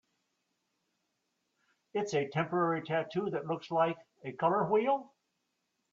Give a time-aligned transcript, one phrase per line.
[1.93, 3.97] It's a temporary tattoo that looks like...
[4.25, 5.13] a color wheel?